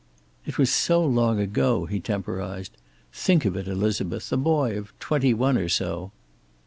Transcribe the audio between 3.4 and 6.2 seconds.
of it, Elizabeth. A boy of twenty one or so."